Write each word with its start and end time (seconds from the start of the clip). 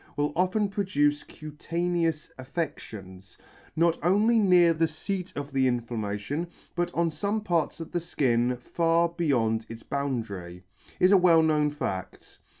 will 0.17 0.33
often 0.35 0.67
produce 0.67 1.21
cutaneous 1.23 2.31
affections, 2.39 3.37
not 3.75 3.99
only 4.03 4.39
near 4.39 4.73
the 4.73 4.87
feat 4.87 5.31
of 5.35 5.51
the 5.53 5.67
inflammation, 5.67 6.47
but 6.73 6.91
on 6.95 7.07
fome 7.11 7.45
parts 7.45 7.79
of 7.79 7.91
the 7.91 8.03
{kin 8.17 8.57
far 8.57 9.09
beyond 9.09 9.63
its 9.69 9.83
boundary, 9.83 10.63
is 10.99 11.11
a 11.11 11.17
well 11.17 11.43
known 11.43 11.69
faCt. 11.69 12.39